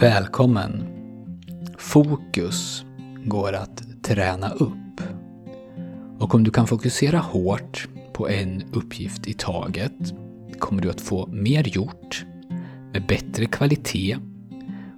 [0.00, 0.84] Välkommen!
[1.78, 2.84] Fokus
[3.24, 5.00] går att träna upp.
[6.18, 9.92] Och om du kan fokusera hårt på en uppgift i taget
[10.58, 12.24] kommer du att få mer gjort
[12.92, 14.18] med bättre kvalitet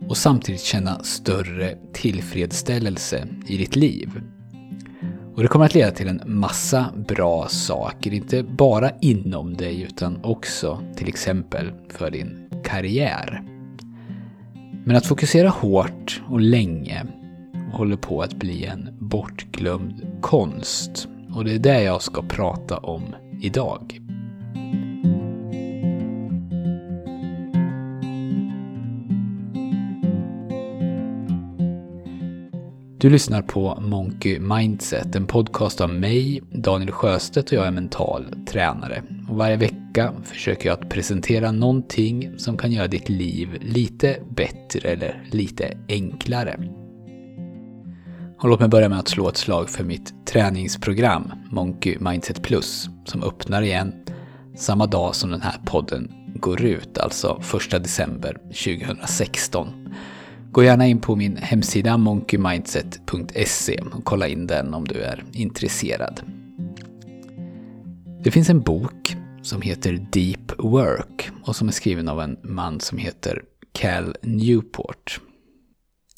[0.08, 4.22] och samtidigt känna större tillfredsställelse i ditt liv.
[5.34, 10.24] Och det kommer att leda till en massa bra saker, inte bara inom dig utan
[10.24, 13.49] också till exempel för din karriär.
[14.90, 17.06] Men att fokusera hårt och länge
[17.72, 21.08] håller på att bli en bortglömd konst.
[21.34, 23.02] Och det är det jag ska prata om
[23.42, 24.00] idag.
[32.98, 38.26] Du lyssnar på Monkey Mindset, en podcast av mig, Daniel Sjöstedt och jag är mental
[38.46, 39.02] tränare.
[39.28, 39.79] Och varje vecka
[40.24, 46.60] försöker jag att presentera någonting som kan göra ditt liv lite bättre eller lite enklare.
[48.38, 52.88] Och låt mig börja med att slå ett slag för mitt träningsprogram Monkey Mindset Plus
[53.04, 53.92] som öppnar igen
[54.56, 59.94] samma dag som den här podden går ut, alltså 1 december 2016.
[60.52, 66.20] Gå gärna in på min hemsida monkeymindset.se och kolla in den om du är intresserad.
[68.22, 72.80] Det finns en bok som heter Deep Work och som är skriven av en man
[72.80, 75.20] som heter Cal Newport.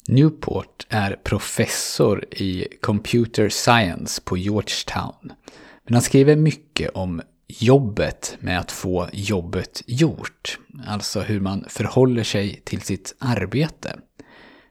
[0.07, 5.33] Newport är professor i computer science på Georgetown.
[5.83, 10.59] Men han skriver mycket om jobbet med att få jobbet gjort.
[10.87, 13.99] Alltså hur man förhåller sig till sitt arbete.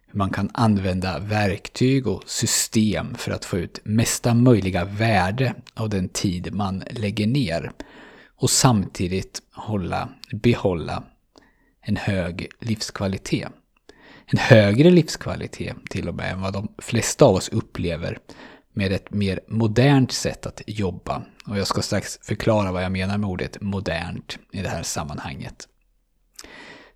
[0.06, 5.88] Hur man kan använda verktyg och system för att få ut mesta möjliga värde av
[5.88, 7.72] den tid man lägger ner.
[8.42, 11.02] Och samtidigt hålla, behålla
[11.80, 13.48] en hög livskvalitet.
[14.26, 18.18] En högre livskvalitet till och med än vad de flesta av oss upplever
[18.72, 21.22] med ett mer modernt sätt att jobba.
[21.46, 25.68] Och jag ska strax förklara vad jag menar med ordet modernt i det här sammanhanget.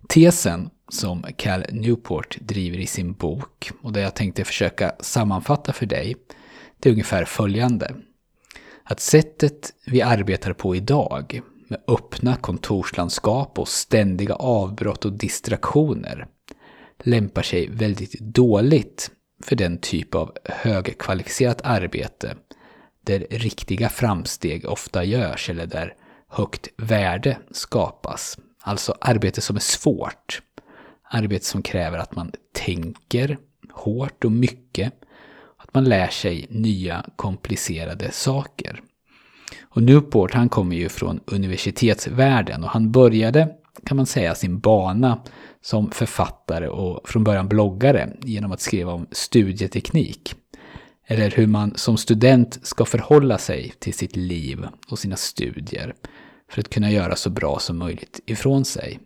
[0.07, 5.85] Tesen som Cal Newport driver i sin bok och det jag tänkte försöka sammanfatta för
[5.85, 6.15] dig,
[6.79, 7.95] det är ungefär följande.
[8.89, 16.27] Att sättet vi arbetar på idag, med öppna kontorslandskap och ständiga avbrott och distraktioner,
[17.03, 19.11] lämpar sig väldigt dåligt
[19.43, 22.35] för den typ av högkvalificerat arbete
[23.01, 25.93] där riktiga framsteg ofta görs eller där
[26.29, 28.37] högt värde skapas.
[28.61, 30.41] Alltså arbete som är svårt.
[31.09, 33.37] Arbete som kräver att man tänker
[33.71, 34.93] hårt och mycket.
[35.67, 38.81] Att man lär sig nya komplicerade saker.
[39.61, 43.49] Och Newport han kommer ju från universitetsvärlden och han började
[43.85, 45.21] kan man säga sin bana
[45.61, 50.35] som författare och från början bloggare genom att skriva om studieteknik.
[51.07, 55.93] Eller hur man som student ska förhålla sig till sitt liv och sina studier
[56.51, 58.99] för att kunna göra så bra som möjligt ifrån sig.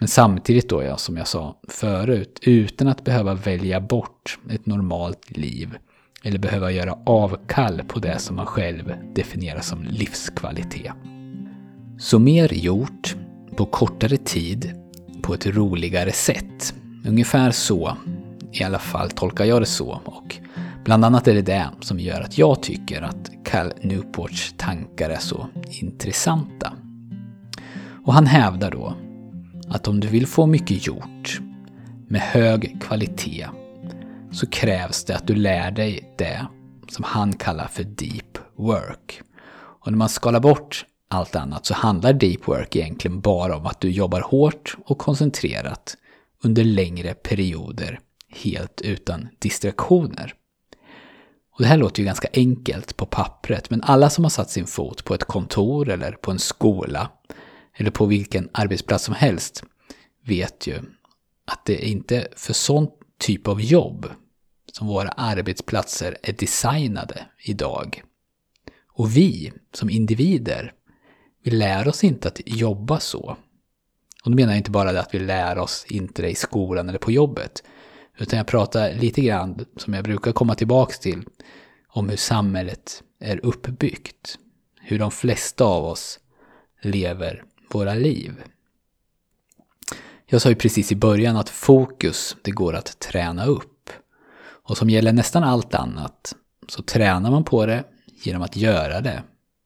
[0.00, 5.30] Men samtidigt då, ja, som jag sa förut, utan att behöva välja bort ett normalt
[5.30, 5.76] liv
[6.24, 10.92] eller behöva göra avkall på det som man själv definierar som livskvalitet.
[11.98, 13.16] Så mer gjort,
[13.56, 14.74] på kortare tid,
[15.22, 16.74] på ett roligare sätt.
[17.06, 17.96] Ungefär så,
[18.52, 20.00] i alla fall tolkar jag det så.
[20.04, 20.36] Och
[20.84, 25.18] bland annat är det det som gör att jag tycker att Cal Newports tankar är
[25.18, 25.46] så
[25.80, 26.72] intressanta.
[28.04, 28.94] Och han hävdar då
[29.70, 31.40] att om du vill få mycket gjort
[32.08, 33.48] med hög kvalitet
[34.32, 36.46] så krävs det att du lär dig det
[36.88, 39.20] som han kallar för deep work.
[39.52, 43.80] Och när man skalar bort allt annat så handlar deep work egentligen bara om att
[43.80, 45.96] du jobbar hårt och koncentrerat
[46.42, 50.34] under längre perioder helt utan distraktioner.
[51.52, 54.66] Och det här låter ju ganska enkelt på pappret men alla som har satt sin
[54.66, 57.10] fot på ett kontor eller på en skola
[57.80, 59.64] eller på vilken arbetsplats som helst
[60.26, 60.78] vet ju
[61.46, 62.88] att det är inte för sån
[63.18, 64.06] typ av jobb
[64.72, 68.02] som våra arbetsplatser är designade idag.
[68.88, 70.72] Och vi som individer,
[71.44, 73.36] vi lär oss inte att jobba så.
[74.24, 76.88] Och då menar jag inte bara det att vi lär oss inte det i skolan
[76.88, 77.62] eller på jobbet.
[78.18, 81.24] Utan jag pratar lite grann, som jag brukar komma tillbaks till,
[81.88, 84.38] om hur samhället är uppbyggt.
[84.80, 86.18] Hur de flesta av oss
[86.82, 87.44] lever
[87.74, 88.42] våra liv.
[90.26, 93.90] Jag sa ju precis i början att fokus, det går att träna upp.
[94.42, 96.34] Och som gäller nästan allt annat
[96.68, 97.84] så tränar man på det
[98.22, 99.22] genom att göra det.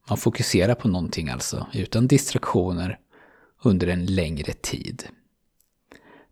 [0.08, 2.98] Man fokuserar på någonting alltså, utan distraktioner,
[3.62, 5.04] under en längre tid.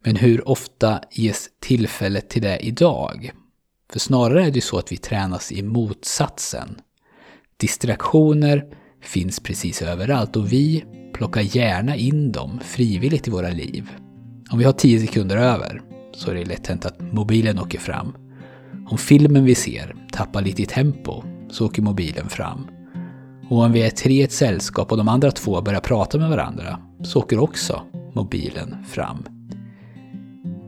[0.04, 3.32] Men hur ofta ges tillfället till det idag?
[3.92, 6.80] För snarare är det så att vi tränas i motsatsen.
[7.56, 13.90] Distraktioner finns precis överallt och vi plockar gärna in dem frivilligt i våra liv.
[14.50, 15.82] Om vi har 10 sekunder över
[16.14, 18.16] så är det lätt hänt att mobilen åker fram.
[18.88, 22.66] Om filmen vi ser tappar lite i tempo så åker mobilen fram.
[23.50, 26.30] Och om vi är tre i ett sällskap och de andra två börjar prata med
[26.30, 27.82] varandra så åker också
[28.14, 29.24] mobilen fram.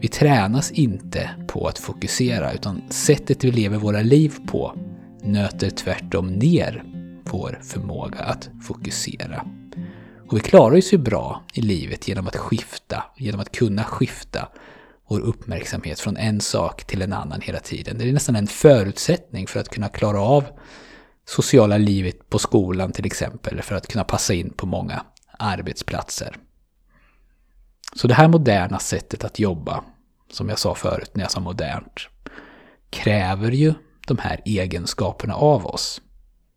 [0.01, 4.75] Vi tränas inte på att fokusera utan sättet vi lever våra liv på
[5.23, 6.94] nöter tvärtom ner
[7.35, 9.45] vår förmåga att fokusera.
[10.31, 14.49] Och vi klarar oss ju bra i livet genom att skifta, genom att kunna skifta
[15.09, 17.99] vår uppmärksamhet från en sak till en annan hela tiden.
[17.99, 20.45] Det är nästan en förutsättning för att kunna klara av
[21.27, 25.05] sociala livet på skolan till exempel, för att kunna passa in på många
[25.39, 26.37] arbetsplatser.
[27.97, 29.85] Så det här moderna sättet att jobba,
[30.31, 32.01] som jag sa förut när jag sa modernt,
[32.91, 33.75] kräver ju
[34.07, 36.01] de här egenskaperna av oss.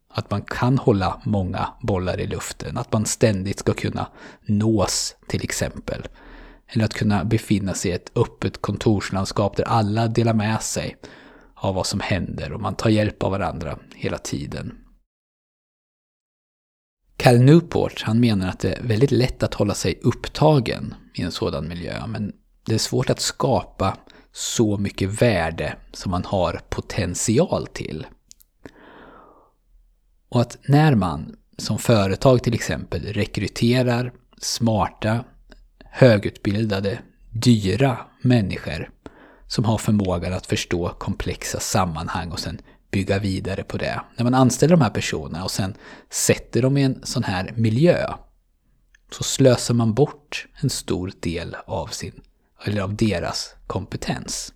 [0.09, 4.07] Att man kan hålla många bollar i luften, att man ständigt ska kunna
[4.45, 6.07] nås till exempel.
[6.67, 10.97] Eller att kunna befinna sig i ett öppet kontorslandskap där alla delar med sig
[11.55, 14.77] av vad som händer och man tar hjälp av varandra hela tiden.
[17.17, 21.31] Cal Newport han menar att det är väldigt lätt att hålla sig upptagen i en
[21.31, 22.33] sådan miljö, men
[22.65, 23.97] det är svårt att skapa
[24.31, 28.07] så mycket värde som man har potential till.
[30.29, 35.23] Och att när man som företag till exempel rekryterar smarta,
[35.91, 36.99] högutbildade,
[37.31, 38.89] dyra människor
[39.47, 44.01] som har förmågan att förstå komplexa sammanhang och sen bygga vidare på det.
[44.17, 45.75] När man anställer de här personerna och sen
[46.09, 48.13] sätter dem i en sån här miljö
[49.11, 52.21] så slösar man bort en stor del av sin,
[52.65, 54.53] eller av deras kompetens.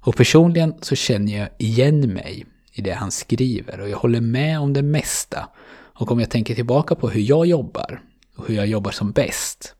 [0.00, 4.60] Och personligen så känner jag igen mig i det han skriver och jag håller med
[4.60, 5.48] om det mesta.
[5.74, 8.02] Och om jag tänker tillbaka på hur jag jobbar
[8.36, 9.74] och hur jag jobbar som bäst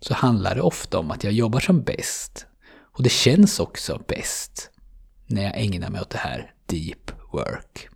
[0.00, 2.46] så handlar det ofta om att jag jobbar som bäst.
[2.80, 4.70] Och det känns också bäst
[5.26, 7.88] när jag ägnar mig åt det här deep work.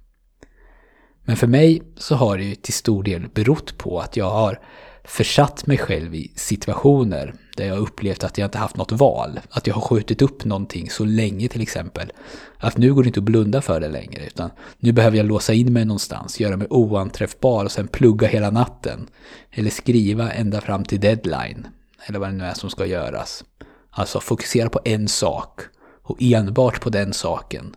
[1.24, 4.60] Men för mig så har det ju till stor del berott på att jag har
[5.04, 9.40] försatt mig själv i situationer där jag upplevt att jag inte haft något val.
[9.50, 12.12] Att jag har skjutit upp någonting så länge till exempel.
[12.58, 15.52] Att nu går det inte att blunda för det längre utan nu behöver jag låsa
[15.52, 19.08] in mig någonstans, göra mig oanträffbar och sen plugga hela natten.
[19.50, 21.66] Eller skriva ända fram till deadline.
[22.06, 23.44] Eller vad det nu är som ska göras.
[23.90, 25.60] Alltså fokusera på en sak
[26.02, 27.75] och enbart på den saken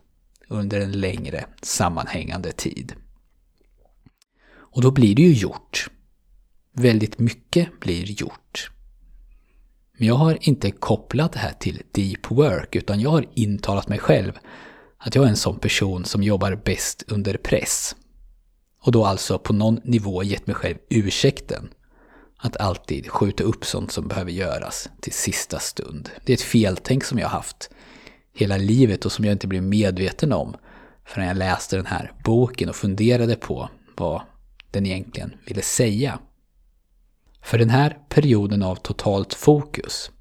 [0.48, 2.94] under en längre sammanhängande tid.
[4.76, 5.90] Och då blir det ju gjort.
[6.74, 8.72] Väldigt mycket blir gjort.
[9.98, 14.00] Men jag har inte kopplat det här till deep work utan jag har intalat mig
[14.00, 14.32] själv
[14.98, 17.96] att jag är en sån person som jobbar bäst under press.
[18.82, 21.70] Och då alltså på någon nivå gett mig själv ursäkten
[22.38, 26.10] att alltid skjuta upp sånt som behöver göras till sista stund.
[26.26, 27.70] Det är ett feltänk som jag har haft
[28.34, 30.56] hela livet och som jag inte blev medveten om
[31.06, 34.22] förrän jag läste den här boken och funderade på vad
[34.72, 36.20] den egentligen ville säga.
[37.46, 40.12] För den här perioden av totalt fokus,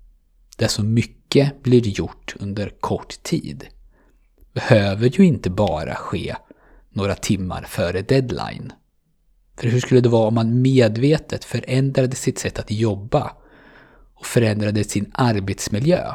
[0.56, 3.66] där så mycket blir gjort under kort tid,
[4.52, 6.36] behöver ju inte bara ske
[6.90, 8.72] några timmar före deadline.
[9.56, 13.32] För hur skulle det vara om man medvetet förändrade sitt sätt att jobba
[14.14, 16.12] och förändrade sin arbetsmiljö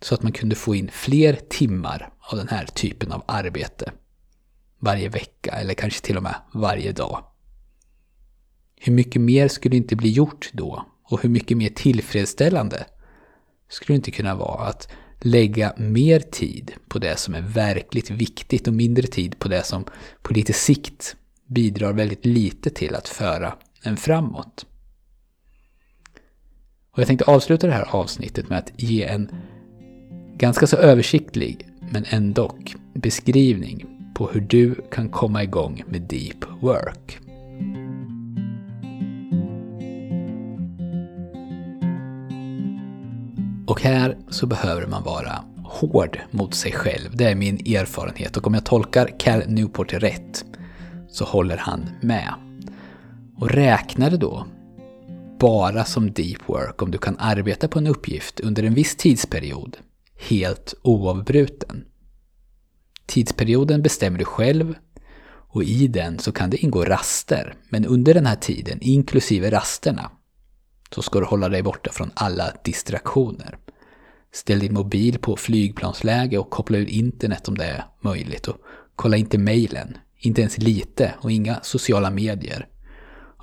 [0.00, 3.92] så att man kunde få in fler timmar av den här typen av arbete
[4.78, 7.24] varje vecka eller kanske till och med varje dag.
[8.84, 10.86] Hur mycket mer skulle inte bli gjort då?
[11.04, 12.84] Och hur mycket mer tillfredsställande
[13.68, 14.88] skulle det inte kunna vara att
[15.20, 19.84] lägga mer tid på det som är verkligt viktigt och mindre tid på det som
[20.22, 24.66] på lite sikt bidrar väldigt lite till att föra en framåt.
[26.90, 29.30] Och jag tänkte avsluta det här avsnittet med att ge en
[30.36, 37.21] ganska så översiktlig, men ändock, beskrivning på hur du kan komma igång med deep work.
[43.72, 47.16] Och här så behöver man vara hård mot sig själv.
[47.16, 50.44] Det är min erfarenhet och om jag tolkar Cal Newport rätt
[51.10, 52.34] så håller han med.
[53.38, 54.46] Och räknar det då
[55.38, 59.76] bara som deep work om du kan arbeta på en uppgift under en viss tidsperiod
[60.28, 61.84] helt oavbruten.
[63.06, 64.74] Tidsperioden bestämmer du själv
[65.24, 70.10] och i den så kan det ingå raster, men under den här tiden, inklusive rasterna,
[70.94, 73.58] så ska du hålla dig borta från alla distraktioner.
[74.32, 78.48] Ställ din mobil på flygplansläge och koppla ur internet om det är möjligt.
[78.48, 78.56] Och
[78.96, 82.68] kolla inte mejlen, inte ens lite och inga sociala medier.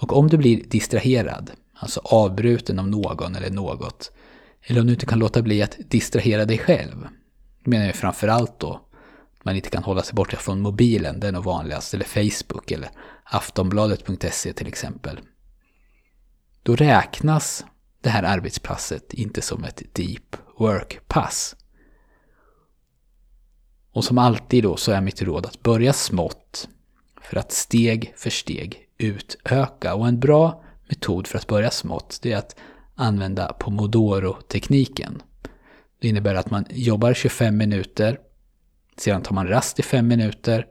[0.02, 4.12] Och om du blir distraherad, alltså avbruten av någon eller något,
[4.62, 7.08] eller om du inte kan låta bli att distrahera dig själv,
[7.64, 8.82] menar jag framförallt då
[9.40, 12.72] att man inte kan hålla sig borta från mobilen, det är nog vanligast, eller Facebook
[12.72, 12.90] eller
[13.24, 15.20] aftonbladet.se till exempel.
[16.64, 17.66] Då räknas
[18.02, 21.56] det här arbetspasset inte som ett deep work-pass.
[23.92, 26.70] Och som alltid då så är mitt råd att börja smått
[27.22, 29.96] för att steg för steg utöka.
[29.96, 32.56] Och en bra metod för att börja smått det är att
[32.96, 35.22] använda Pomodoro-tekniken.
[36.02, 38.20] Det innebär att man jobbar 25 minuter,
[38.98, 40.66] sedan tar man rast i 5 minuter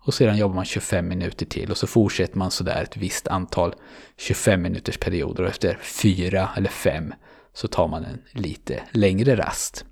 [0.00, 3.74] och sedan jobbar man 25 minuter till och så fortsätter man sådär ett visst antal
[4.16, 7.14] 25 minuters perioder och efter 4 eller 5
[7.52, 9.84] så tar man en lite längre rast.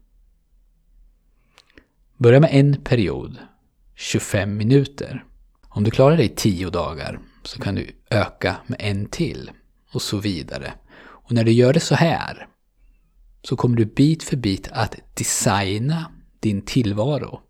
[2.17, 3.39] Börja med en period,
[3.95, 5.25] 25 minuter.
[5.69, 9.51] Om du klarar dig 10 dagar så kan du öka med en till
[9.93, 10.73] och så vidare.
[10.99, 12.49] Och när du gör det så här
[13.43, 17.41] så kommer du bit för bit att designa din tillvaro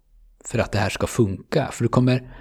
[0.44, 1.68] för att det här ska funka.
[1.72, 2.34] För du kommer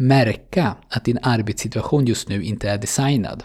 [0.00, 3.44] märka att din arbetssituation just nu inte är designad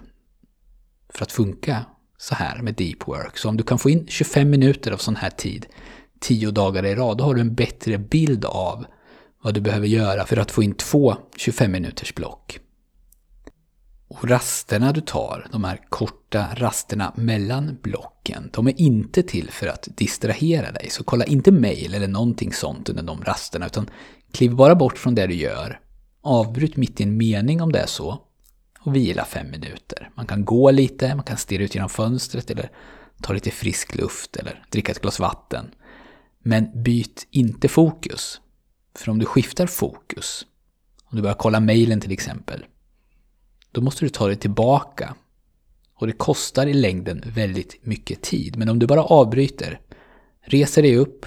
[1.10, 1.86] för att funka
[2.18, 3.38] så här med deep work.
[3.38, 5.66] Så om du kan få in 25 minuter av sån här tid
[6.20, 8.86] 10 dagar i rad, då har du en bättre bild av
[9.42, 12.60] vad du behöver göra för att få in två 25 minuters block.
[14.08, 19.68] Och rasterna du tar, de här korta rasterna mellan blocken, de är inte till för
[19.68, 20.90] att distrahera dig.
[20.90, 23.90] Så kolla inte mail eller någonting sånt under de rasterna, utan
[24.32, 25.80] kliv bara bort från det du gör.
[26.26, 28.22] Avbryt mitt i en mening om det är så.
[28.80, 30.10] Och vila fem minuter.
[30.16, 32.72] Man kan gå lite, man kan stirra ut genom fönstret eller
[33.22, 35.76] ta lite frisk luft eller dricka ett glas vatten.
[36.40, 38.42] Men byt inte fokus.
[38.96, 40.46] För om du skiftar fokus,
[41.04, 42.66] om du börjar kolla mejlen till exempel,
[43.72, 45.16] då måste du ta dig tillbaka.
[45.96, 48.58] Och det kostar i längden väldigt mycket tid.
[48.58, 49.80] Men om du bara avbryter,
[50.42, 51.26] reser dig upp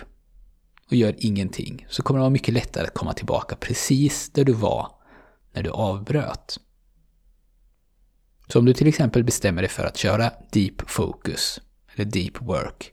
[0.88, 4.52] och gör ingenting, så kommer det vara mycket lättare att komma tillbaka precis där du
[4.52, 4.90] var
[5.52, 6.60] när du avbröt.
[8.48, 11.60] Så om du till exempel bestämmer dig för att köra deep focus,
[11.94, 12.92] eller deep work,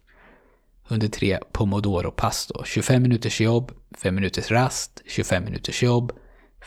[0.88, 2.64] under tre pomodoro-pass då.
[2.64, 6.12] 25 minuters jobb, 5 minuters rast, 25 minuters jobb,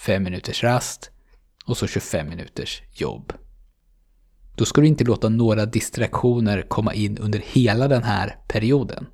[0.07, 1.11] 5 minuters rast
[1.65, 3.33] och så 25 minuters jobb.
[4.57, 9.07] Då ska du inte låta några distraktioner komma in under hela den här perioden.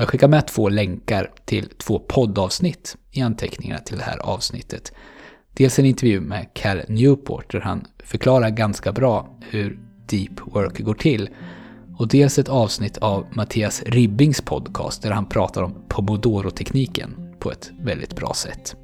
[0.00, 4.92] Jag skickar med två länkar till två poddavsnitt i anteckningarna till det här avsnittet.
[5.54, 10.94] Dels en intervju med Cal Newport där han förklarar ganska bra hur deep work går
[10.94, 11.28] till
[11.98, 17.70] och dels ett avsnitt av Mattias Ribbings podcast där han pratar om pomodoro-tekniken på ett
[17.80, 18.76] väldigt bra sätt.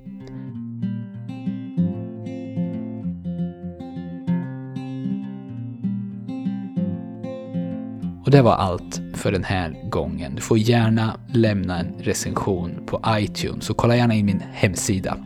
[8.27, 10.35] Och det var allt för den här gången.
[10.35, 15.19] Du får gärna lämna en recension på iTunes och kolla gärna in min hemsida.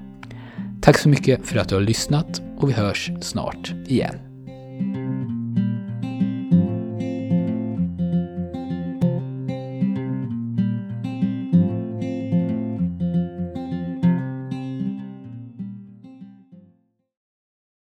[0.83, 4.30] Tack så mycket för att du har lyssnat och vi hörs snart igen.